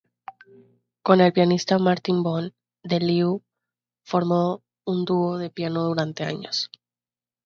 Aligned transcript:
Con 1.03 1.21
el 1.21 1.31
pianista 1.31 1.77
Maarten 1.77 2.23
Bon, 2.23 2.51
De 2.81 2.99
Leeuw 2.99 3.43
formó 4.03 4.63
un 4.83 5.05
dúo 5.05 5.37
de 5.37 5.51
piano 5.51 5.83
durante 5.83 6.23
años. 6.23 6.71